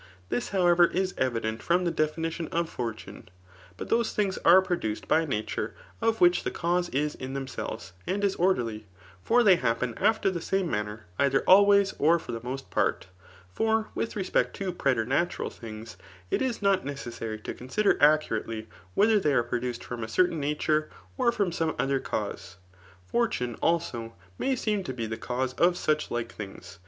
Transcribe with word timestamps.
^ 0.01 0.03
This, 0.29 0.49
however, 0.49 0.85
is 0.85 1.13
evident 1.15 1.61
from 1.61 1.85
the 1.85 1.91
definition 1.91 2.47
of 2.47 2.71
fortune. 2.71 3.29
But 3.77 3.89
those 3.89 4.11
thmgs 4.15 4.39
are 4.43 4.59
produced 4.59 5.07
by 5.07 5.25
nature, 5.25 5.75
of 6.01 6.19
which 6.19 6.41
the 6.43 6.49
cause 6.49 6.89
is 6.89 7.13
in 7.13 7.35
themselves 7.35 7.93
and 8.07 8.23
is 8.23 8.33
orderly. 8.37 8.87
For 9.21 9.43
they 9.43 9.57
happen 9.57 9.93
a&er 9.97 10.31
the 10.31 10.41
same 10.41 10.71
manner, 10.71 11.05
either 11.19 11.43
always, 11.45 11.93
or 11.99 12.17
for 12.17 12.31
the 12.31 12.41
most 12.43 12.71
part. 12.71 13.09
For 13.53 13.89
with 13.93 14.15
respect 14.15 14.55
to 14.55 14.71
pre* 14.73 14.95
tematural 14.95 15.53
things, 15.53 15.97
it 16.31 16.41
is 16.41 16.63
not 16.63 16.83
necessary 16.83 17.37
to 17.41 17.53
consider 17.53 17.93
acca 18.01 18.43
rately 18.43 18.65
whether 18.95 19.19
they 19.19 19.33
are 19.35 19.43
produced 19.43 19.83
from 19.83 20.03
a 20.03 20.07
cartain 20.07 20.41
nature^ 20.41 20.87
or 21.15 21.31
from 21.31 21.51
some 21.51 21.75
other 21.77 21.99
cause. 21.99 22.57
Fortune, 23.05 23.53
also, 23.61 24.15
may 24.39 24.55
seem 24.55 24.83
ta 24.83 24.93
be 24.93 25.05
the 25.05 25.15
cause 25.17 25.53
of 25.59 25.75
sudi 25.75 26.09
like 26.09 26.35
thii^s. 26.35 26.79